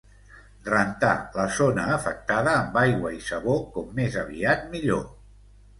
Rentar 0.69 1.11
la 1.35 1.45
zona 1.59 1.85
afectada 1.97 2.57
amb 2.65 2.81
aigua 2.85 3.15
i 3.19 3.23
sabó 3.29 3.61
com 3.79 3.95
més 4.03 4.21
aviat 4.27 4.69
millor. 4.77 5.11